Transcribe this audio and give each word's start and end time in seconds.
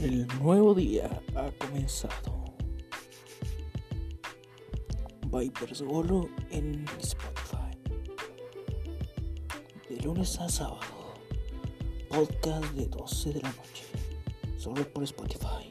El 0.00 0.26
nuevo 0.40 0.74
día 0.74 1.10
ha 1.34 1.50
comenzado. 1.58 2.54
Vipers 5.30 5.82
Golo 5.82 6.30
en 6.50 6.86
Spotify. 6.98 7.76
De 9.90 10.00
lunes 10.02 10.40
a 10.40 10.48
sábado. 10.48 10.80
Podcast 12.08 12.64
de 12.72 12.86
12 12.86 13.32
de 13.34 13.42
la 13.42 13.50
noche. 13.50 13.84
Solo 14.56 14.90
por 14.90 15.04
Spotify. 15.04 15.70